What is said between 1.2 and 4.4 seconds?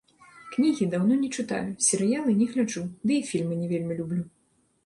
не чытаю, серыялы не гляджу, ды і фільмы не вельмі люблю.